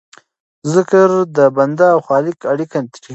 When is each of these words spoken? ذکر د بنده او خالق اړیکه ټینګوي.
ذکر 0.73 1.09
د 1.37 1.37
بنده 1.57 1.85
او 1.95 1.99
خالق 2.07 2.37
اړیکه 2.51 2.77
ټینګوي. 2.93 3.09